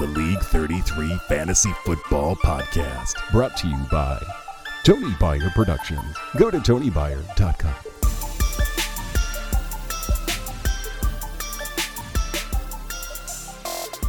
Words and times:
the 0.00 0.06
League 0.06 0.40
33 0.40 1.14
Fantasy 1.28 1.70
Football 1.84 2.34
Podcast. 2.36 3.12
Brought 3.32 3.54
to 3.58 3.68
you 3.68 3.76
by 3.92 4.18
Tony 4.82 5.10
Byer 5.20 5.52
Productions. 5.52 6.16
Go 6.38 6.50
to 6.50 6.58
TonyByer.com. 6.58 7.74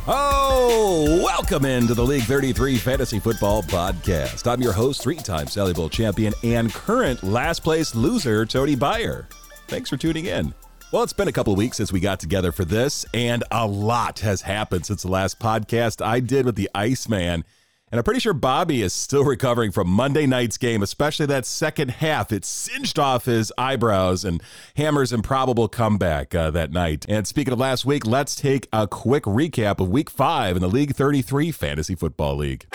Oh, 0.07 1.21
welcome 1.25 1.65
into 1.65 1.93
the 1.93 2.05
League 2.05 2.23
33 2.23 2.77
Fantasy 2.77 3.19
Football 3.19 3.61
Podcast. 3.63 4.49
I'm 4.49 4.61
your 4.61 4.71
host, 4.71 5.03
three 5.03 5.17
time 5.17 5.47
Sally 5.47 5.73
Bowl 5.73 5.89
champion, 5.89 6.33
and 6.41 6.73
current 6.73 7.21
last 7.21 7.63
place 7.63 7.93
loser, 7.95 8.45
Tony 8.45 8.77
Byer. 8.77 9.25
Thanks 9.67 9.89
for 9.89 9.97
tuning 9.97 10.27
in. 10.27 10.53
Well, 10.91 11.03
it's 11.03 11.13
been 11.13 11.29
a 11.29 11.31
couple 11.31 11.53
of 11.53 11.57
weeks 11.57 11.77
since 11.77 11.93
we 11.93 12.01
got 12.01 12.19
together 12.19 12.51
for 12.51 12.65
this, 12.65 13.05
and 13.13 13.45
a 13.49 13.65
lot 13.65 14.19
has 14.19 14.41
happened 14.41 14.85
since 14.85 15.03
the 15.03 15.07
last 15.07 15.39
podcast 15.39 16.05
I 16.05 16.19
did 16.19 16.45
with 16.45 16.57
the 16.57 16.69
Iceman. 16.75 17.45
And 17.89 17.97
I'm 17.97 18.03
pretty 18.03 18.19
sure 18.19 18.33
Bobby 18.33 18.81
is 18.81 18.91
still 18.91 19.23
recovering 19.25 19.71
from 19.71 19.87
Monday 19.87 20.25
night's 20.25 20.57
game, 20.57 20.83
especially 20.83 21.27
that 21.27 21.45
second 21.45 21.91
half. 21.91 22.33
It 22.33 22.43
singed 22.43 22.99
off 22.99 23.23
his 23.23 23.53
eyebrows 23.57 24.25
and 24.25 24.43
Hammer's 24.75 25.13
improbable 25.13 25.69
comeback 25.69 26.35
uh, 26.35 26.51
that 26.51 26.73
night. 26.73 27.05
And 27.07 27.25
speaking 27.25 27.53
of 27.53 27.59
last 27.59 27.85
week, 27.85 28.05
let's 28.05 28.35
take 28.35 28.67
a 28.73 28.85
quick 28.85 29.23
recap 29.23 29.79
of 29.79 29.87
week 29.87 30.09
five 30.09 30.57
in 30.57 30.61
the 30.61 30.67
League 30.67 30.93
33 30.93 31.53
Fantasy 31.53 31.95
Football 31.95 32.35
League. 32.35 32.65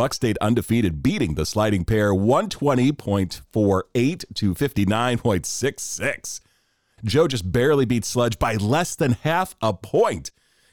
Buck 0.00 0.14
stayed 0.14 0.38
undefeated, 0.40 1.02
beating 1.02 1.34
the 1.34 1.44
sliding 1.44 1.84
pair 1.84 2.14
120.48 2.14 4.34
to 4.34 4.54
59.66. 4.54 6.40
Joe 7.04 7.28
just 7.28 7.52
barely 7.52 7.84
beat 7.84 8.06
Sludge 8.06 8.38
by 8.38 8.54
less 8.54 8.94
than 8.94 9.12
half 9.12 9.54
a 9.60 9.74
point. 9.74 10.30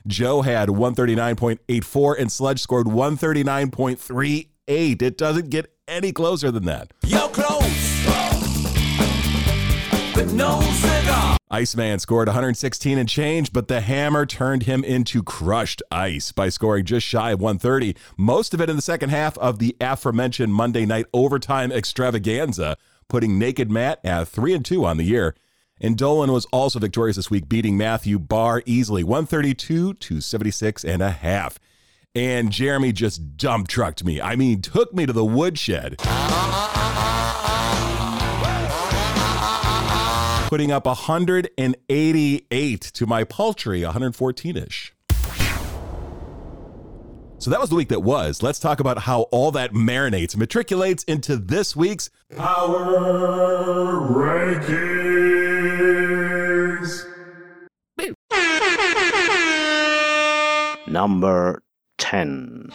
Joe 0.07 0.43
had 0.43 0.69
139.84 0.69 2.17
and 2.17 2.31
Sludge 2.31 2.61
scored 2.61 2.87
139.38. 2.87 5.01
It 5.01 5.17
doesn't 5.17 5.49
get 5.49 5.73
any 5.89 6.13
closer 6.13 6.49
than 6.49 6.63
that. 6.63 6.93
But 10.15 10.31
no. 10.31 10.61
Iceman 11.49 11.99
scored 11.99 12.27
116 12.27 12.97
and 12.97 13.07
change, 13.07 13.53
but 13.53 13.69
the 13.69 13.79
hammer 13.79 14.25
turned 14.25 14.63
him 14.63 14.83
into 14.83 15.23
crushed 15.23 15.81
ice 15.89 16.33
by 16.33 16.49
scoring 16.49 16.83
just 16.83 17.07
shy 17.07 17.31
of 17.31 17.39
130, 17.39 17.95
most 18.17 18.53
of 18.53 18.59
it 18.59 18.69
in 18.69 18.75
the 18.75 18.81
second 18.81 19.11
half 19.11 19.37
of 19.37 19.59
the 19.59 19.73
aforementioned 19.79 20.53
Monday 20.53 20.85
night 20.85 21.05
overtime 21.13 21.71
extravaganza, 21.71 22.75
putting 23.07 23.39
Naked 23.39 23.71
Matt 23.71 24.03
at 24.03 24.27
3 24.27 24.55
and 24.55 24.65
2 24.65 24.85
on 24.85 24.97
the 24.97 25.05
year. 25.05 25.35
And 25.79 25.97
Dolan 25.97 26.33
was 26.33 26.45
also 26.47 26.79
victorious 26.79 27.15
this 27.15 27.31
week, 27.31 27.47
beating 27.47 27.77
Matthew 27.77 28.19
Barr 28.19 28.61
easily, 28.65 29.05
132 29.05 29.93
to 29.93 30.19
76 30.19 30.83
and 30.83 31.01
a 31.01 31.11
half. 31.11 31.59
And 32.13 32.51
Jeremy 32.51 32.91
just 32.91 33.37
dump 33.37 33.69
trucked 33.69 34.03
me. 34.03 34.19
I 34.19 34.35
mean, 34.35 34.61
took 34.61 34.93
me 34.93 35.05
to 35.05 35.13
the 35.13 35.23
woodshed. 35.23 35.95
Uh-huh, 35.99 36.09
uh-huh, 36.09 36.81
uh-huh. 36.81 37.16
Putting 40.47 40.71
up 40.71 40.85
188 40.85 42.81
to 42.81 43.05
my 43.05 43.25
paltry 43.25 43.83
114 43.83 44.55
ish. 44.55 44.93
So 47.37 47.51
that 47.51 47.59
was 47.59 47.69
the 47.69 47.75
week 47.75 47.89
that 47.89 48.01
was. 48.01 48.41
Let's 48.41 48.57
talk 48.57 48.79
about 48.79 48.99
how 48.99 49.23
all 49.23 49.51
that 49.51 49.73
marinates, 49.73 50.37
matriculates 50.37 51.03
into 51.03 51.35
this 51.35 51.75
week's 51.75 52.09
Power 52.35 52.79
Rankings. 54.09 54.87
Number 60.87 61.61
10. 61.97 62.71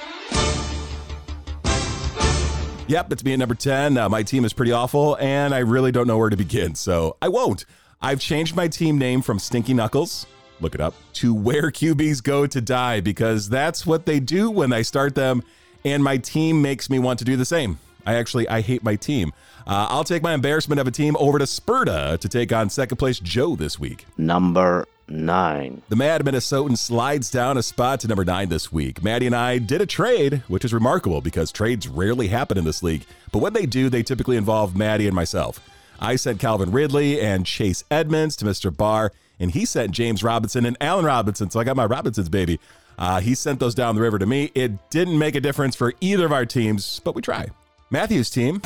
Yep, 2.89 3.13
it's 3.13 3.25
me 3.25 3.33
at 3.33 3.39
number 3.39 3.55
10. 3.55 3.97
Uh, 3.97 4.09
my 4.09 4.23
team 4.23 4.45
is 4.45 4.53
pretty 4.53 4.73
awful, 4.73 5.17
and 5.19 5.55
I 5.55 5.59
really 5.59 5.93
don't 5.93 6.07
know 6.07 6.19
where 6.19 6.31
to 6.31 6.37
begin, 6.37 6.75
so 6.75 7.17
I 7.23 7.29
won't. 7.29 7.65
I've 8.03 8.21
changed 8.21 8.57
my 8.57 8.69
team 8.69 8.99
name 8.99 9.23
from 9.23 9.39
Stinky 9.39 9.73
Knuckles, 9.73 10.27
look 10.61 10.75
it 10.75 10.81
up, 10.81 10.95
to 11.15 11.33
Where 11.33 11.71
QBs 11.71 12.23
Go 12.23 12.47
to 12.47 12.61
Die, 12.61 13.01
because 13.01 13.49
that's 13.49 13.87
what 13.87 14.05
they 14.05 14.19
do 14.21 14.51
when 14.51 14.73
I 14.73 14.83
start 14.83 15.15
them, 15.15 15.43
and 15.85 16.03
my 16.03 16.17
team 16.19 16.61
makes 16.61 16.91
me 16.91 16.99
want 16.99 17.21
to 17.21 17.25
do 17.25 17.37
the 17.37 17.45
same. 17.45 17.79
I 18.05 18.15
actually, 18.15 18.49
I 18.49 18.61
hate 18.61 18.83
my 18.83 18.97
team. 18.97 19.33
Uh, 19.65 19.87
I'll 19.89 20.05
take 20.05 20.23
my 20.23 20.35
embarrassment 20.35 20.81
of 20.81 20.89
a 20.89 20.91
team 20.91 21.17
over 21.21 21.39
to 21.39 21.47
Sparta 21.47 22.19
to 22.21 22.29
take 22.29 22.53
on 22.53 22.69
second 22.69 22.97
place 22.97 23.21
Joe 23.21 23.55
this 23.55 23.79
week. 23.79 24.07
Number 24.19 24.87
9. 25.13 25.83
The 25.89 25.97
Mad 25.97 26.25
Minnesotan 26.25 26.77
slides 26.77 27.31
down 27.31 27.57
a 27.59 27.63
spot 27.63 28.01
to 28.01 28.09
number 28.09 28.25
nine 28.25 28.49
this 28.49 28.73
week. 28.73 29.03
Maddie 29.03 29.27
and 29.27 29.35
I 29.37 29.59
did 29.59 29.81
a 29.81 29.87
trade, 29.87 30.43
which 30.49 30.65
is 30.65 30.73
remarkable 30.73 31.21
because 31.21 31.53
trades 31.53 31.87
rarely 31.87 32.29
happen 32.29 32.59
in 32.59 32.65
this 32.65 32.83
league. 32.83 33.05
But 33.31 33.39
when 33.41 33.53
they 33.53 33.67
do, 33.67 33.89
they 33.89 34.03
typically 34.03 34.37
involve 34.37 34.75
Maddie 34.75 35.07
and 35.07 35.15
myself. 35.15 35.61
I 36.01 36.17
sent 36.17 36.41
Calvin 36.41 36.73
Ridley 36.73 37.21
and 37.21 37.47
Chase 37.47 37.85
Edmonds 37.91 38.35
to 38.37 38.45
Mr. 38.45 38.77
Barr, 38.77 39.13
and 39.39 39.51
he 39.53 39.65
sent 39.65 39.93
James 39.93 40.25
Robinson 40.25 40.67
and 40.67 40.77
Allen 40.81 41.05
Robinson. 41.05 41.51
So 41.51 41.61
I 41.61 41.65
got 41.65 41.77
my 41.77 41.85
Robinsons, 41.85 42.29
baby. 42.29 42.59
Uh, 42.99 43.21
he 43.21 43.35
sent 43.35 43.61
those 43.61 43.75
down 43.75 43.95
the 43.95 44.01
river 44.01 44.19
to 44.19 44.27
me. 44.27 44.51
It 44.55 44.91
didn't 44.91 45.19
make 45.19 45.35
a 45.35 45.41
difference 45.41 45.77
for 45.77 45.93
either 46.01 46.27
of 46.27 46.33
our 46.33 46.47
teams, 46.47 47.01
but 47.05 47.15
we 47.15 47.23
try. 47.23 47.49
Matthew's 47.91 48.31
team 48.31 48.61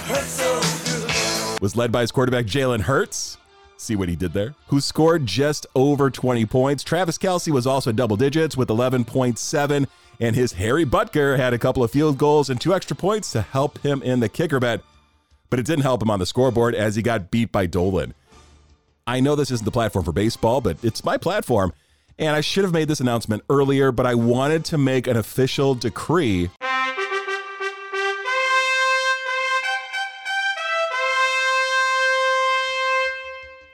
was 1.60 1.74
led 1.74 1.90
by 1.90 2.02
his 2.02 2.12
quarterback, 2.12 2.46
Jalen 2.46 2.80
Hurts. 2.80 3.38
See 3.76 3.96
what 3.96 4.08
he 4.08 4.16
did 4.16 4.32
there? 4.32 4.54
Who 4.68 4.80
scored 4.80 5.26
just 5.26 5.66
over 5.74 6.10
20 6.10 6.46
points. 6.46 6.82
Travis 6.82 7.18
Kelce 7.18 7.52
was 7.52 7.66
also 7.66 7.92
double 7.92 8.16
digits 8.16 8.56
with 8.56 8.68
11.7, 8.68 9.86
and 10.18 10.36
his 10.36 10.54
Harry 10.54 10.86
Butker 10.86 11.36
had 11.36 11.52
a 11.52 11.58
couple 11.58 11.84
of 11.84 11.90
field 11.90 12.16
goals 12.16 12.48
and 12.48 12.60
two 12.60 12.74
extra 12.74 12.96
points 12.96 13.32
to 13.32 13.42
help 13.42 13.78
him 13.78 14.02
in 14.02 14.20
the 14.20 14.28
kicker 14.28 14.58
bet. 14.58 14.80
But 15.50 15.60
it 15.60 15.66
didn't 15.66 15.82
help 15.82 16.02
him 16.02 16.10
on 16.10 16.18
the 16.18 16.26
scoreboard 16.26 16.74
as 16.74 16.96
he 16.96 17.02
got 17.02 17.30
beat 17.30 17.52
by 17.52 17.66
Dolan. 17.66 18.14
I 19.06 19.20
know 19.20 19.36
this 19.36 19.50
isn't 19.50 19.64
the 19.64 19.70
platform 19.70 20.04
for 20.04 20.12
baseball, 20.12 20.60
but 20.60 20.82
it's 20.82 21.04
my 21.04 21.16
platform. 21.16 21.72
And 22.18 22.34
I 22.34 22.40
should 22.40 22.64
have 22.64 22.72
made 22.72 22.88
this 22.88 23.00
announcement 23.00 23.42
earlier, 23.50 23.92
but 23.92 24.06
I 24.06 24.14
wanted 24.14 24.64
to 24.66 24.78
make 24.78 25.06
an 25.06 25.16
official 25.16 25.74
decree 25.74 26.50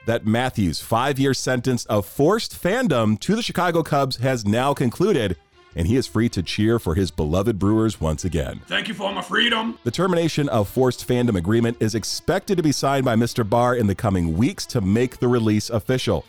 that 0.05 0.25
Matthews' 0.25 0.79
five 0.79 1.19
year 1.19 1.33
sentence 1.33 1.85
of 1.85 2.05
forced 2.05 2.61
fandom 2.61 3.19
to 3.21 3.35
the 3.35 3.41
Chicago 3.41 3.83
Cubs 3.83 4.17
has 4.17 4.45
now 4.45 4.73
concluded, 4.73 5.37
and 5.75 5.87
he 5.87 5.95
is 5.95 6.07
free 6.07 6.29
to 6.29 6.43
cheer 6.43 6.79
for 6.79 6.95
his 6.95 7.11
beloved 7.11 7.57
Brewers 7.57 7.99
once 7.99 8.25
again. 8.25 8.61
Thank 8.67 8.87
you 8.87 8.93
for 8.93 9.11
my 9.11 9.21
freedom. 9.21 9.77
The 9.83 9.91
termination 9.91 10.49
of 10.49 10.69
forced 10.69 11.07
fandom 11.07 11.35
agreement 11.35 11.77
is 11.79 11.95
expected 11.95 12.57
to 12.57 12.63
be 12.63 12.71
signed 12.71 13.05
by 13.05 13.15
Mr. 13.15 13.47
Barr 13.47 13.75
in 13.75 13.87
the 13.87 13.95
coming 13.95 14.37
weeks 14.37 14.65
to 14.67 14.81
make 14.81 15.17
the 15.17 15.27
release 15.27 15.69
official. 15.69 16.25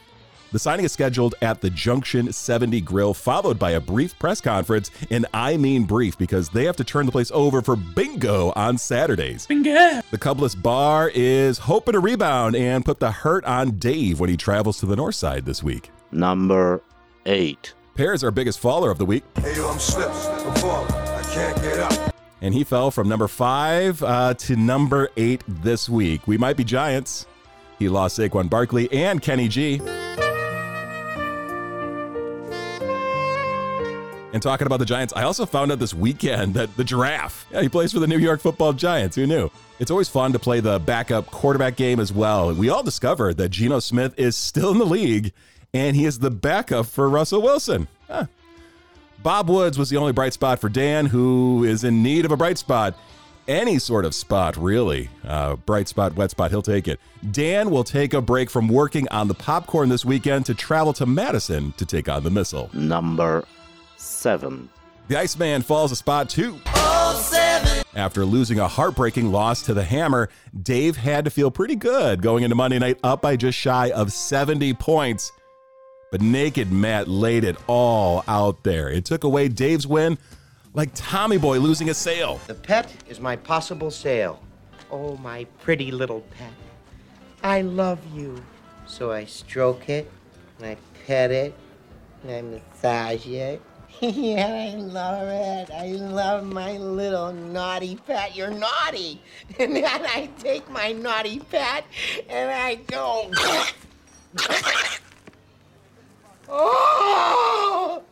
The 0.54 0.60
signing 0.60 0.84
is 0.84 0.92
scheduled 0.92 1.34
at 1.42 1.60
the 1.60 1.68
Junction 1.68 2.32
70 2.32 2.80
Grill, 2.82 3.12
followed 3.12 3.58
by 3.58 3.72
a 3.72 3.80
brief 3.80 4.16
press 4.20 4.40
conference. 4.40 4.88
And 5.10 5.26
I 5.34 5.56
mean 5.56 5.82
brief 5.82 6.16
because 6.16 6.48
they 6.48 6.64
have 6.66 6.76
to 6.76 6.84
turn 6.84 7.06
the 7.06 7.10
place 7.10 7.32
over 7.34 7.60
for 7.60 7.74
bingo 7.74 8.52
on 8.54 8.78
Saturdays. 8.78 9.48
Bingo. 9.48 10.00
The 10.12 10.16
Cubless 10.16 10.54
Barr 10.54 11.10
is 11.12 11.58
hoping 11.58 11.94
to 11.94 11.98
rebound 11.98 12.54
and 12.54 12.84
put 12.84 13.00
the 13.00 13.10
hurt 13.10 13.44
on 13.46 13.78
Dave 13.78 14.20
when 14.20 14.30
he 14.30 14.36
travels 14.36 14.78
to 14.78 14.86
the 14.86 14.94
north 14.94 15.16
side 15.16 15.44
this 15.44 15.60
week. 15.60 15.90
Number 16.12 16.80
8. 17.26 17.74
Pear 17.96 18.12
is 18.12 18.22
our 18.22 18.30
biggest 18.30 18.60
faller 18.60 18.92
of 18.92 18.98
the 18.98 19.04
week, 19.04 19.24
Hey, 19.34 19.56
yo, 19.56 19.68
I'm 19.68 19.80
slipping, 19.80 20.14
I'm 20.14 20.54
falling, 20.54 20.92
I 20.92 21.22
can't 21.34 21.56
get 21.62 21.80
up. 21.80 22.14
and 22.40 22.54
he 22.54 22.62
fell 22.62 22.92
from 22.92 23.08
number 23.08 23.26
five 23.26 24.00
uh, 24.04 24.34
to 24.34 24.54
number 24.54 25.08
eight 25.16 25.42
this 25.48 25.88
week. 25.88 26.28
We 26.28 26.38
might 26.38 26.56
be 26.56 26.62
giants. 26.62 27.26
He 27.80 27.88
lost 27.88 28.16
Saquon 28.20 28.48
Barkley 28.48 28.90
and 28.92 29.20
Kenny 29.20 29.48
G. 29.48 29.80
And 34.34 34.42
talking 34.42 34.66
about 34.66 34.80
the 34.80 34.84
Giants, 34.84 35.12
I 35.14 35.22
also 35.22 35.46
found 35.46 35.70
out 35.70 35.78
this 35.78 35.94
weekend 35.94 36.54
that 36.54 36.76
the 36.76 36.82
giraffe, 36.82 37.46
yeah, 37.52 37.62
he 37.62 37.68
plays 37.68 37.92
for 37.92 38.00
the 38.00 38.08
New 38.08 38.18
York 38.18 38.40
football 38.40 38.72
Giants. 38.72 39.14
Who 39.14 39.28
knew? 39.28 39.48
It's 39.78 39.92
always 39.92 40.08
fun 40.08 40.32
to 40.32 40.40
play 40.40 40.58
the 40.58 40.80
backup 40.80 41.26
quarterback 41.26 41.76
game 41.76 42.00
as 42.00 42.12
well. 42.12 42.52
We 42.52 42.68
all 42.68 42.82
discovered 42.82 43.36
that 43.36 43.50
Geno 43.50 43.78
Smith 43.78 44.12
is 44.18 44.34
still 44.34 44.72
in 44.72 44.78
the 44.78 44.86
league 44.86 45.32
and 45.72 45.94
he 45.94 46.04
is 46.04 46.18
the 46.18 46.32
backup 46.32 46.86
for 46.86 47.08
Russell 47.08 47.42
Wilson. 47.42 47.86
Huh. 48.08 48.26
Bob 49.22 49.48
Woods 49.48 49.78
was 49.78 49.88
the 49.88 49.98
only 49.98 50.12
bright 50.12 50.32
spot 50.32 50.58
for 50.58 50.68
Dan, 50.68 51.06
who 51.06 51.62
is 51.62 51.84
in 51.84 52.02
need 52.02 52.24
of 52.24 52.32
a 52.32 52.36
bright 52.36 52.58
spot. 52.58 52.98
Any 53.46 53.78
sort 53.78 54.04
of 54.04 54.16
spot, 54.16 54.56
really. 54.56 55.10
Uh, 55.24 55.54
bright 55.54 55.86
spot, 55.86 56.16
wet 56.16 56.32
spot, 56.32 56.50
he'll 56.50 56.60
take 56.60 56.88
it. 56.88 56.98
Dan 57.30 57.70
will 57.70 57.84
take 57.84 58.12
a 58.14 58.20
break 58.20 58.50
from 58.50 58.66
working 58.66 59.06
on 59.10 59.28
the 59.28 59.34
popcorn 59.34 59.90
this 59.90 60.04
weekend 60.04 60.44
to 60.46 60.54
travel 60.54 60.92
to 60.94 61.06
Madison 61.06 61.72
to 61.76 61.86
take 61.86 62.08
on 62.08 62.24
the 62.24 62.30
missile. 62.30 62.68
Number 62.72 63.44
7. 64.04 64.68
The 65.08 65.18
Iceman 65.18 65.62
falls 65.62 65.92
a 65.92 65.96
spot 65.96 66.28
too. 66.30 66.58
After 67.94 68.24
losing 68.24 68.58
a 68.58 68.66
heartbreaking 68.66 69.30
loss 69.30 69.62
to 69.62 69.74
the 69.74 69.84
Hammer, 69.84 70.28
Dave 70.62 70.96
had 70.96 71.24
to 71.26 71.30
feel 71.30 71.50
pretty 71.50 71.76
good 71.76 72.22
going 72.22 72.42
into 72.42 72.56
Monday 72.56 72.78
night 72.78 72.98
up 73.04 73.22
by 73.22 73.36
just 73.36 73.56
shy 73.58 73.90
of 73.90 74.12
70 74.12 74.74
points. 74.74 75.30
but 76.10 76.20
Naked 76.22 76.70
Matt 76.70 77.08
laid 77.08 77.42
it 77.42 77.56
all 77.66 78.22
out 78.28 78.62
there. 78.62 78.88
It 78.88 79.04
took 79.04 79.24
away 79.24 79.48
Dave's 79.48 79.84
win 79.84 80.16
like 80.72 80.90
Tommy 80.94 81.38
Boy 81.38 81.58
losing 81.58 81.90
a 81.90 81.94
sale. 81.94 82.40
The 82.46 82.54
pet 82.54 82.92
is 83.08 83.18
my 83.18 83.34
possible 83.34 83.90
sale. 83.90 84.40
Oh, 84.92 85.16
my 85.16 85.44
pretty 85.60 85.90
little 85.90 86.20
pet. 86.38 86.52
I 87.42 87.62
love 87.62 87.98
you. 88.14 88.40
So 88.86 89.10
I 89.10 89.24
stroke 89.24 89.88
it, 89.88 90.08
and 90.58 90.66
I 90.68 90.76
pet 91.04 91.32
it, 91.32 91.52
and 92.22 92.30
I 92.30 92.42
massage 92.42 93.26
it. 93.26 93.60
yeah, 94.00 94.72
I 94.72 94.76
love 94.76 95.28
it. 95.28 95.70
I 95.70 95.92
love 95.92 96.44
my 96.44 96.78
little 96.78 97.32
naughty 97.32 97.96
pet. 98.06 98.34
You're 98.34 98.50
naughty. 98.50 99.20
And 99.58 99.76
then 99.76 99.84
I 99.84 100.30
take 100.38 100.68
my 100.70 100.92
naughty 100.92 101.38
pet, 101.38 101.84
and 102.28 102.50
I 102.50 102.74
go. 102.74 103.30
oh! 106.48 108.02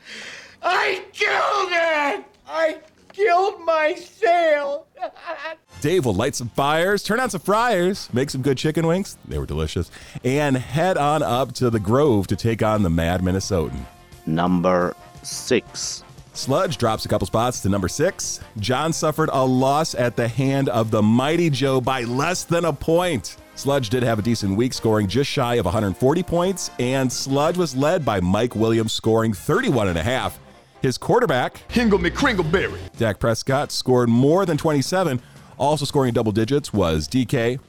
I 0.62 1.04
killed 1.12 1.72
it! 1.72 2.24
I 2.46 2.78
killed 3.12 3.60
my 3.64 3.94
sale! 3.94 4.86
Dave 5.80 6.04
will 6.04 6.14
light 6.14 6.36
some 6.36 6.50
fires, 6.50 7.02
turn 7.02 7.18
on 7.18 7.30
some 7.30 7.40
fryers, 7.40 8.08
make 8.12 8.30
some 8.30 8.42
good 8.42 8.56
chicken 8.56 8.86
wings. 8.86 9.16
They 9.26 9.38
were 9.38 9.46
delicious. 9.46 9.90
And 10.22 10.56
head 10.56 10.96
on 10.96 11.24
up 11.24 11.54
to 11.54 11.70
the 11.70 11.80
Grove 11.80 12.28
to 12.28 12.36
take 12.36 12.62
on 12.62 12.84
the 12.84 12.90
Mad 12.90 13.20
Minnesotan. 13.20 13.84
Number 14.26 14.94
6. 15.22 16.04
Sludge 16.34 16.78
drops 16.78 17.04
a 17.04 17.08
couple 17.08 17.26
spots 17.26 17.60
to 17.60 17.68
number 17.68 17.88
six. 17.88 18.40
John 18.58 18.92
suffered 18.92 19.28
a 19.32 19.44
loss 19.44 19.94
at 19.94 20.16
the 20.16 20.26
hand 20.26 20.70
of 20.70 20.90
the 20.90 21.02
mighty 21.02 21.50
Joe 21.50 21.80
by 21.80 22.02
less 22.04 22.44
than 22.44 22.64
a 22.64 22.72
point. 22.72 23.36
Sludge 23.54 23.90
did 23.90 24.02
have 24.02 24.18
a 24.18 24.22
decent 24.22 24.56
week, 24.56 24.72
scoring 24.72 25.06
just 25.06 25.30
shy 25.30 25.56
of 25.56 25.66
140 25.66 26.22
points, 26.22 26.70
and 26.78 27.12
Sludge 27.12 27.58
was 27.58 27.76
led 27.76 28.04
by 28.04 28.18
Mike 28.20 28.56
Williams, 28.56 28.94
scoring 28.94 29.34
31 29.34 29.88
and 29.88 29.98
a 29.98 30.02
half. 30.02 30.38
His 30.80 30.96
quarterback, 30.96 31.62
Hingle 31.68 31.98
McCringleberry. 31.98 32.78
Dak 32.96 33.20
Prescott, 33.20 33.70
scored 33.70 34.08
more 34.08 34.46
than 34.46 34.56
27. 34.56 35.20
Also 35.58 35.84
scoring 35.84 36.14
double 36.14 36.32
digits 36.32 36.72
was 36.72 37.06
DK 37.06 37.60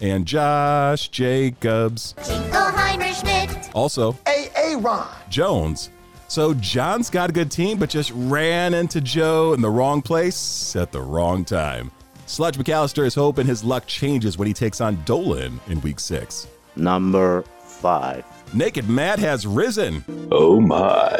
and 0.00 0.24
Josh 0.26 1.08
Jacobs. 1.08 2.14
Jingleheimer 2.18 3.20
Schmidt. 3.20 3.70
Also, 3.74 4.16
A.A. 4.26 4.78
Ron. 4.78 5.08
Jones. 5.28 5.90
So 6.30 6.54
John's 6.54 7.10
got 7.10 7.28
a 7.28 7.32
good 7.32 7.50
team, 7.50 7.76
but 7.76 7.90
just 7.90 8.12
ran 8.14 8.72
into 8.72 9.00
Joe 9.00 9.52
in 9.52 9.60
the 9.60 9.68
wrong 9.68 10.00
place 10.00 10.76
at 10.76 10.92
the 10.92 11.00
wrong 11.02 11.44
time. 11.44 11.90
Sludge 12.26 12.56
McAllister 12.56 13.04
is 13.04 13.16
hoping 13.16 13.48
his 13.48 13.64
luck 13.64 13.84
changes 13.88 14.38
when 14.38 14.46
he 14.46 14.54
takes 14.54 14.80
on 14.80 15.02
Dolan 15.02 15.58
in 15.66 15.80
week 15.80 15.98
six. 15.98 16.46
Number 16.76 17.42
5. 17.64 18.24
Naked 18.54 18.88
Matt 18.88 19.18
has 19.18 19.44
risen 19.44 20.04
Oh 20.30 20.60
my. 20.60 21.16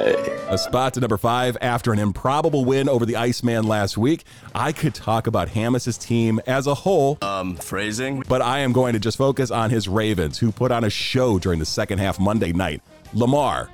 a 0.49 0.57
spot 0.57 0.95
to 0.95 1.01
number 1.01 1.17
five 1.17 1.57
after 1.61 1.93
an 1.93 1.99
improbable 1.99 2.65
win 2.65 2.89
over 2.89 3.05
the 3.05 3.17
Iceman 3.17 3.65
last 3.67 3.99
week. 3.99 4.25
I 4.55 4.71
could 4.71 4.95
talk 4.95 5.27
about 5.27 5.49
Hammer's 5.49 5.99
team 5.99 6.41
as 6.47 6.69
a 6.69 6.75
whole, 6.75 7.19
Um, 7.23 7.57
phrasing? 7.57 8.23
but 8.29 8.43
I 8.43 8.61
am 8.61 8.73
going 8.73 8.93
to 8.93 9.01
just 9.01 9.17
focus 9.19 9.51
on 9.51 9.71
his 9.71 9.89
Ravens, 9.89 10.39
who 10.39 10.53
put 10.53 10.71
on 10.71 10.85
a 10.85 10.91
show 10.91 11.39
during 11.41 11.59
the 11.59 11.67
second 11.67 11.99
half 11.99 12.21
Monday 12.21 12.53
night. 12.53 12.81
Lamar 13.13 13.69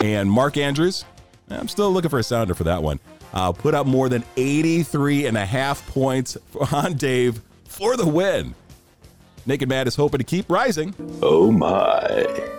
and 0.00 0.30
Mark 0.30 0.56
Andrews. 0.56 1.04
I'm 1.50 1.68
still 1.68 1.90
looking 1.92 2.10
for 2.10 2.18
a 2.18 2.22
sounder 2.22 2.54
for 2.54 2.64
that 2.64 2.82
one. 2.82 3.00
Uh, 3.32 3.52
put 3.52 3.74
up 3.74 3.86
more 3.86 4.08
than 4.08 4.24
83 4.36 5.26
and 5.26 5.36
a 5.36 5.44
half 5.44 5.86
points 5.88 6.36
on 6.72 6.94
Dave 6.94 7.40
for 7.66 7.96
the 7.96 8.06
win. 8.06 8.54
Naked 9.46 9.68
Matt 9.68 9.86
is 9.86 9.96
hoping 9.96 10.18
to 10.18 10.24
keep 10.24 10.50
rising 10.50 10.94
Oh 11.22 11.50
my. 11.50 12.06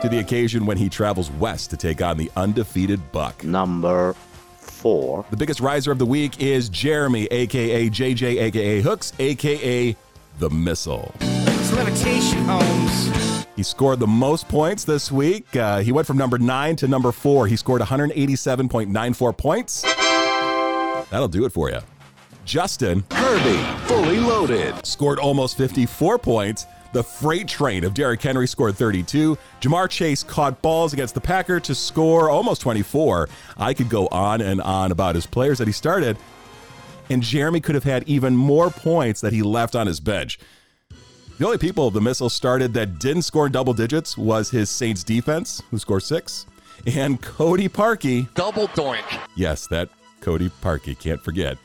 to 0.02 0.10
the 0.10 0.18
occasion 0.20 0.66
when 0.66 0.78
he 0.78 0.90
travels 0.90 1.30
west 1.32 1.70
to 1.70 1.78
take 1.78 2.02
on 2.02 2.18
the 2.18 2.32
undefeated 2.36 3.12
Buck. 3.12 3.44
Number 3.44 4.14
4. 4.60 5.26
The 5.30 5.38
biggest 5.38 5.60
riser 5.60 5.92
of 5.92 6.00
the 6.00 6.06
week 6.06 6.42
is 6.42 6.68
Jeremy, 6.70 7.26
aka 7.28 7.90
JJ, 7.90 8.42
aka 8.42 8.82
Hooks, 8.82 9.14
aka 9.20 9.96
the 10.40 10.50
Missile. 10.50 11.14
It's 11.22 11.74
levitation, 11.74 12.40
Holmes. 12.46 13.19
He 13.60 13.64
scored 13.64 14.00
the 14.00 14.08
most 14.08 14.48
points 14.48 14.86
this 14.86 15.12
week. 15.12 15.54
Uh, 15.54 15.80
he 15.82 15.92
went 15.92 16.08
from 16.08 16.16
number 16.16 16.38
nine 16.38 16.78
to 16.78 16.88
number 16.88 17.12
four. 17.12 17.46
He 17.46 17.58
scored 17.58 17.82
187.94 17.82 19.38
points. 19.38 19.82
That'll 21.12 21.28
do 21.28 21.44
it 21.44 21.52
for 21.52 21.70
you. 21.70 21.80
Justin 22.46 23.04
Kirby, 23.10 23.62
fully 23.86 24.22
loaded. 24.22 24.86
scored 24.86 25.20
almost 25.20 25.58
54 25.58 26.20
points. 26.20 26.68
The 26.94 27.04
freight 27.04 27.50
train 27.50 27.84
of 27.84 27.94
Derrick 27.94 28.22
Henry 28.22 28.48
scored 28.48 28.78
32. 28.78 29.38
Ja'Marr 29.60 29.90
Chase 29.90 30.24
caught 30.24 30.62
balls 30.62 30.94
against 30.94 31.14
the 31.14 31.20
Packer 31.20 31.60
to 31.60 31.76
score 31.76 32.30
almost 32.30 32.62
24. 32.62 33.28
I 33.58 33.74
could 33.74 33.90
go 33.90 34.08
on 34.08 34.40
and 34.40 34.62
on 34.62 34.94
about 34.94 35.16
his 35.16 35.26
players 35.26 35.58
that 35.58 35.68
he 35.68 35.74
started. 35.74 36.16
And 37.10 37.22
Jeremy 37.22 37.60
could 37.60 37.76
have 37.76 37.84
had 37.84 38.08
even 38.08 38.38
more 38.38 38.70
points 38.70 39.20
that 39.20 39.34
he 39.34 39.42
left 39.42 39.76
on 39.76 39.86
his 39.86 40.00
bench. 40.00 40.40
The 41.40 41.46
only 41.46 41.58
people 41.58 41.90
the 41.90 42.02
missile 42.02 42.30
started 42.30 42.74
that 42.74 43.00
didn't 43.00 43.22
score 43.22 43.48
double 43.48 43.74
digits 43.74 44.18
was 44.18 44.50
his 44.50 44.70
Saints 44.70 45.06
defense, 45.06 45.64
who 45.72 45.78
scored 45.80 46.04
six, 46.04 46.46
and 46.86 47.22
Cody 47.22 47.70
Parkey. 47.70 48.28
Double 48.34 48.68
doink. 48.68 49.06
Yes, 49.38 49.66
that 49.68 49.88
Cody 50.20 50.50
Parkey, 50.62 51.00
can't 51.00 51.24
forget. 51.24 51.58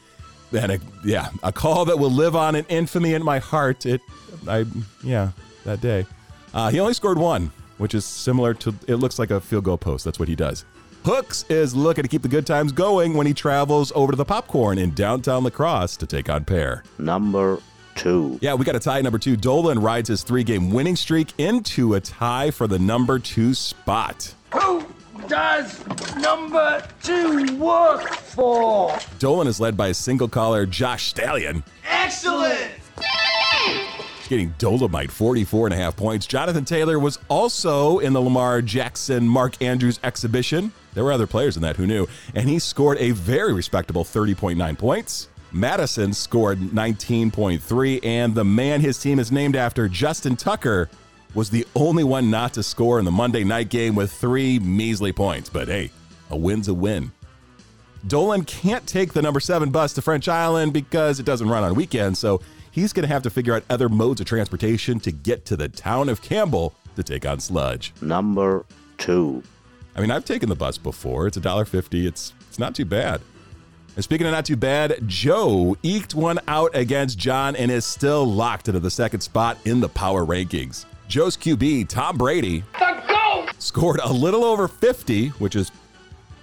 And 0.56 0.70
a, 0.70 0.78
yeah, 1.04 1.30
a 1.42 1.50
call 1.50 1.86
that 1.86 1.98
will 1.98 2.12
live 2.12 2.36
on 2.36 2.54
in 2.54 2.64
infamy 2.66 3.14
in 3.14 3.24
my 3.24 3.40
heart. 3.40 3.84
It, 3.84 4.00
I, 4.46 4.64
yeah, 5.02 5.30
that 5.64 5.80
day. 5.80 6.06
Uh, 6.54 6.70
he 6.70 6.78
only 6.78 6.94
scored 6.94 7.18
one, 7.18 7.50
which 7.78 7.94
is 7.94 8.04
similar 8.04 8.54
to. 8.54 8.72
It 8.86 8.96
looks 8.96 9.18
like 9.18 9.32
a 9.32 9.40
field 9.40 9.64
goal 9.64 9.76
post. 9.76 10.04
That's 10.04 10.20
what 10.20 10.28
he 10.28 10.36
does. 10.36 10.64
Hooks 11.04 11.46
is 11.48 11.74
looking 11.74 12.02
to 12.02 12.08
keep 12.08 12.22
the 12.22 12.28
good 12.28 12.46
times 12.46 12.70
going 12.70 13.14
when 13.14 13.26
he 13.26 13.34
travels 13.34 13.90
over 13.96 14.12
to 14.12 14.16
the 14.16 14.24
popcorn 14.24 14.78
in 14.78 14.94
downtown 14.94 15.42
La 15.42 15.50
Crosse 15.50 15.96
to 15.96 16.06
take 16.06 16.30
on 16.30 16.44
Pear. 16.44 16.84
Number 16.96 17.58
2. 17.96 18.38
Yeah, 18.40 18.54
we 18.54 18.64
got 18.64 18.76
a 18.76 18.80
tie 18.80 18.98
at 18.98 19.04
number 19.04 19.18
two. 19.18 19.36
Dolan 19.36 19.78
rides 19.78 20.08
his 20.08 20.22
three 20.22 20.44
game 20.44 20.70
winning 20.70 20.96
streak 20.96 21.32
into 21.38 21.94
a 21.94 22.00
tie 22.00 22.50
for 22.50 22.66
the 22.66 22.78
number 22.78 23.18
two 23.18 23.54
spot. 23.54 24.34
Who 24.52 24.84
does 25.28 25.84
number 26.16 26.86
two 27.02 27.56
work 27.56 28.08
for? 28.08 28.96
Dolan 29.18 29.46
is 29.46 29.60
led 29.60 29.76
by 29.76 29.88
a 29.88 29.94
single 29.94 30.28
caller, 30.28 30.66
Josh 30.66 31.06
Stallion. 31.06 31.64
Excellent! 31.88 32.70
getting 34.28 34.54
Dolomite 34.58 35.10
44 35.10 35.68
and 35.68 35.74
a 35.74 35.76
half 35.76 35.96
points. 35.96 36.26
Jonathan 36.26 36.64
Taylor 36.64 36.98
was 36.98 37.18
also 37.28 37.98
in 37.98 38.12
the 38.12 38.20
Lamar 38.20 38.62
Jackson 38.62 39.28
Mark 39.28 39.62
Andrews 39.62 40.00
exhibition. 40.02 40.72
There 40.94 41.04
were 41.04 41.12
other 41.12 41.26
players 41.26 41.56
in 41.56 41.62
that 41.62 41.76
who 41.76 41.86
knew, 41.86 42.08
and 42.34 42.48
he 42.48 42.58
scored 42.58 42.98
a 42.98 43.12
very 43.12 43.52
respectable 43.52 44.04
30.9 44.04 44.78
points. 44.78 45.28
Madison 45.54 46.12
scored 46.12 46.58
19.3, 46.58 48.04
and 48.04 48.34
the 48.34 48.44
man 48.44 48.80
his 48.80 48.98
team 49.00 49.20
is 49.20 49.30
named 49.30 49.54
after, 49.54 49.88
Justin 49.88 50.34
Tucker, 50.34 50.90
was 51.32 51.48
the 51.48 51.64
only 51.76 52.02
one 52.02 52.28
not 52.28 52.52
to 52.54 52.62
score 52.62 52.98
in 52.98 53.04
the 53.04 53.12
Monday 53.12 53.44
night 53.44 53.68
game 53.68 53.94
with 53.94 54.12
three 54.12 54.58
measly 54.58 55.12
points. 55.12 55.48
But 55.48 55.68
hey, 55.68 55.92
a 56.30 56.36
win's 56.36 56.66
a 56.66 56.74
win. 56.74 57.12
Dolan 58.08 58.44
can't 58.44 58.84
take 58.86 59.12
the 59.12 59.22
number 59.22 59.38
seven 59.38 59.70
bus 59.70 59.92
to 59.94 60.02
French 60.02 60.28
Island 60.28 60.72
because 60.72 61.20
it 61.20 61.26
doesn't 61.26 61.48
run 61.48 61.62
on 61.62 61.76
weekends, 61.76 62.18
so 62.18 62.40
he's 62.72 62.92
going 62.92 63.06
to 63.06 63.12
have 63.12 63.22
to 63.22 63.30
figure 63.30 63.54
out 63.54 63.62
other 63.70 63.88
modes 63.88 64.20
of 64.20 64.26
transportation 64.26 64.98
to 65.00 65.12
get 65.12 65.44
to 65.46 65.56
the 65.56 65.68
town 65.68 66.08
of 66.08 66.20
Campbell 66.20 66.74
to 66.96 67.04
take 67.04 67.24
on 67.24 67.38
Sludge. 67.38 67.92
Number 68.02 68.66
2. 68.98 69.40
I 69.94 70.00
mean, 70.00 70.10
I've 70.10 70.24
taken 70.24 70.48
the 70.48 70.56
bus 70.56 70.78
before. 70.78 71.28
It's 71.28 71.38
$1.50. 71.38 72.06
It's 72.06 72.32
it's 72.48 72.58
not 72.58 72.74
too 72.74 72.84
bad. 72.84 73.20
And 73.96 74.02
speaking 74.02 74.26
of 74.26 74.32
not 74.32 74.44
too 74.44 74.56
bad, 74.56 74.98
Joe 75.06 75.76
eked 75.82 76.14
one 76.14 76.40
out 76.48 76.74
against 76.74 77.16
John 77.16 77.54
and 77.54 77.70
is 77.70 77.84
still 77.84 78.26
locked 78.26 78.68
into 78.68 78.80
the 78.80 78.90
second 78.90 79.20
spot 79.20 79.56
in 79.64 79.80
the 79.80 79.88
power 79.88 80.24
rankings. 80.24 80.84
Joe's 81.06 81.36
QB, 81.36 81.88
Tom 81.88 82.16
Brady, 82.16 82.64
scored 83.58 84.00
a 84.02 84.12
little 84.12 84.44
over 84.44 84.66
50, 84.66 85.28
which 85.28 85.54
is 85.54 85.70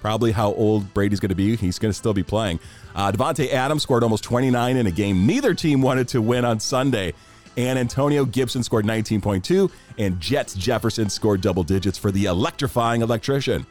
probably 0.01 0.31
how 0.31 0.53
old 0.53 0.93
Brady's 0.93 1.19
going 1.19 1.29
to 1.29 1.35
be. 1.35 1.55
He's 1.55 1.77
going 1.77 1.91
to 1.91 1.97
still 1.97 2.13
be 2.13 2.23
playing. 2.23 2.59
Uh, 2.95 3.11
Davante 3.11 3.51
Adams 3.51 3.83
scored 3.83 4.03
almost 4.03 4.23
29 4.23 4.77
in 4.77 4.87
a 4.87 4.91
game 4.91 5.25
neither 5.25 5.53
team 5.53 5.81
wanted 5.81 6.07
to 6.09 6.21
win 6.21 6.45
on 6.45 6.59
Sunday. 6.59 7.13
And 7.57 7.77
Antonio 7.77 8.23
Gibson 8.23 8.63
scored 8.63 8.85
19.2, 8.85 9.69
and 9.97 10.19
Jets 10.21 10.53
Jefferson 10.53 11.09
scored 11.09 11.41
double 11.41 11.63
digits 11.63 11.97
for 11.97 12.09
the 12.09 12.25
electrifying 12.25 13.01
electrician. 13.01 13.65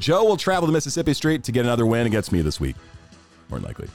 Joe 0.00 0.24
will 0.24 0.38
travel 0.38 0.66
to 0.66 0.72
Mississippi 0.72 1.12
Street 1.12 1.44
to 1.44 1.52
get 1.52 1.66
another 1.66 1.84
win 1.84 2.06
against 2.06 2.32
me 2.32 2.40
this 2.40 2.58
week, 2.58 2.74
more 3.50 3.58
than 3.58 3.68
likely. 3.68 3.88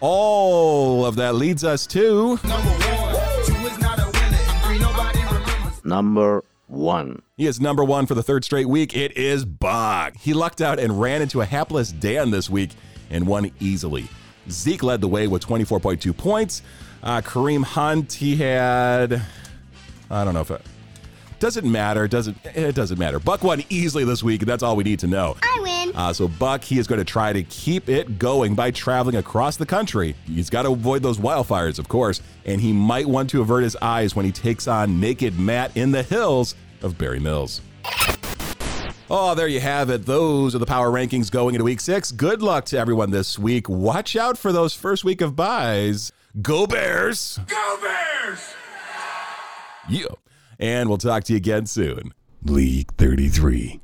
All 0.00 1.06
of 1.06 1.16
that 1.16 1.34
leads 1.34 1.64
us 1.64 1.86
to 1.88 2.38
Number 2.44 2.68
one, 2.68 3.46
two 3.46 3.54
is 3.66 3.78
not 3.78 3.98
a 3.98 4.04
winner, 4.04 4.36
and 4.36 4.62
three 4.62 4.78
nobody 4.78 5.18
remembers. 5.20 5.84
Number 5.84 6.44
1. 6.68 7.22
He 7.36 7.46
is 7.46 7.60
number 7.60 7.82
one 7.84 8.06
for 8.06 8.14
the 8.14 8.22
third 8.22 8.44
straight 8.44 8.68
week. 8.68 8.94
It 8.94 9.16
is 9.16 9.44
Buck. 9.44 10.16
He 10.16 10.34
lucked 10.34 10.60
out 10.60 10.78
and 10.78 11.00
ran 11.00 11.22
into 11.22 11.40
a 11.40 11.44
hapless 11.46 11.92
Dan 11.92 12.30
this 12.30 12.50
week 12.50 12.72
and 13.08 13.26
won 13.26 13.50
easily. 13.60 14.08
Zeke 14.50 14.82
led 14.82 15.00
the 15.00 15.08
way 15.08 15.28
with 15.28 15.46
24.2 15.46 16.14
points. 16.16 16.62
Uh, 17.02 17.20
Kareem 17.20 17.62
Hunt, 17.62 18.12
he 18.12 18.36
had, 18.36 19.22
I 20.10 20.24
don't 20.24 20.34
know 20.34 20.40
if 20.40 20.50
it, 20.50 20.60
Doesn't 21.38 21.70
matter. 21.70 22.04
It 22.04 22.10
doesn't 22.10 22.38
it 22.44 22.74
doesn't 22.74 22.98
matter. 22.98 23.18
Buck 23.18 23.44
won 23.44 23.62
easily 23.68 24.04
this 24.04 24.22
week, 24.22 24.40
and 24.42 24.48
that's 24.48 24.62
all 24.62 24.74
we 24.74 24.84
need 24.84 24.98
to 25.00 25.06
know. 25.06 25.36
I 25.42 25.60
win. 25.62 25.94
Uh, 25.94 26.12
so 26.12 26.28
Buck, 26.28 26.64
he 26.64 26.78
is 26.78 26.86
going 26.86 26.98
to 26.98 27.04
try 27.04 27.32
to 27.32 27.42
keep 27.44 27.88
it 27.88 28.18
going 28.18 28.54
by 28.54 28.70
traveling 28.70 29.16
across 29.16 29.56
the 29.56 29.66
country. 29.66 30.14
He's 30.26 30.48
got 30.48 30.62
to 30.62 30.70
avoid 30.72 31.02
those 31.02 31.18
wildfires, 31.18 31.78
of 31.78 31.88
course, 31.88 32.22
and 32.46 32.60
he 32.60 32.72
might 32.72 33.06
want 33.06 33.28
to 33.30 33.42
avert 33.42 33.64
his 33.64 33.76
eyes 33.82 34.16
when 34.16 34.24
he 34.24 34.32
takes 34.32 34.66
on 34.66 34.98
Naked 34.98 35.38
Matt 35.38 35.76
in 35.76 35.90
the 35.92 36.02
hills 36.02 36.54
of 36.82 36.96
Barre 36.96 37.18
Mills. 37.18 37.60
Oh, 39.08 39.34
there 39.36 39.46
you 39.46 39.60
have 39.60 39.88
it. 39.90 40.04
Those 40.04 40.54
are 40.56 40.58
the 40.58 40.66
power 40.66 40.90
rankings 40.90 41.30
going 41.30 41.54
into 41.54 41.64
week 41.64 41.80
six. 41.80 42.10
Good 42.10 42.42
luck 42.42 42.64
to 42.66 42.78
everyone 42.78 43.10
this 43.10 43.38
week. 43.38 43.68
Watch 43.68 44.16
out 44.16 44.36
for 44.36 44.52
those 44.52 44.74
first 44.74 45.04
week 45.04 45.20
of 45.20 45.36
buys. 45.36 46.10
Go 46.42 46.66
Bears! 46.66 47.38
Go 47.46 47.78
Bears! 47.80 48.54
Yeah. 49.88 50.06
And 50.58 50.88
we'll 50.88 50.98
talk 50.98 51.24
to 51.24 51.32
you 51.32 51.36
again 51.36 51.66
soon. 51.66 52.12
League 52.42 52.92
33. 52.94 53.80